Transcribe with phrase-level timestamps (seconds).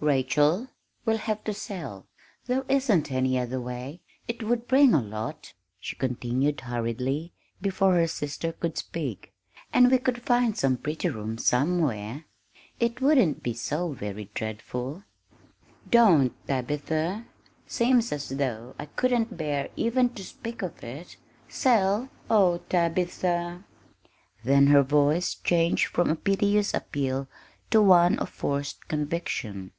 [0.00, 0.68] "Rachel,
[1.04, 2.06] we'll have to sell
[2.46, 4.00] there isn't any other way.
[4.28, 9.32] It would bring a lot," she continued hurriedly, before her sister could speak,
[9.72, 12.26] "and we could find some pretty rooms somewhere.
[12.78, 15.02] It wouldn't be so very dreadful!"
[15.90, 17.24] "Don't, Tabitha!
[17.66, 21.16] Seems as though I couldn't bear even to speak of it.
[21.48, 22.08] Sell?
[22.30, 23.64] oh, Tabitha!"
[24.44, 27.26] Then her voice changed from a piteous appeal
[27.72, 29.72] to one of forced conviction.